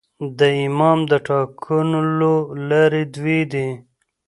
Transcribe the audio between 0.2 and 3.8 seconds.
د امام د ټاکلو لاري دوې دي.